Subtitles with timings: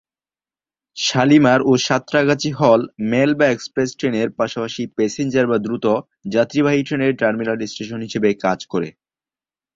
[0.97, 5.85] শালিমার ও সাঁতরাগাছি হল মেল/এক্সপ্রেস ট্রেনের পাশাপাশি প্যাসেঞ্জার/দ্রুত
[6.33, 8.89] যাত্রীবাহী ট্রেনের টার্মিনাল স্টেশন হিসাবে কাজ করে।